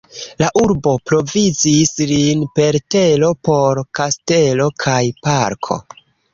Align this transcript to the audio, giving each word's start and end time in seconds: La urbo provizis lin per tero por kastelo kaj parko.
La 0.43 0.47
urbo 0.61 0.93
provizis 1.09 1.91
lin 2.13 2.43
per 2.61 2.79
tero 2.97 3.31
por 3.51 3.85
kastelo 4.03 4.69
kaj 4.89 4.99
parko. 5.31 5.83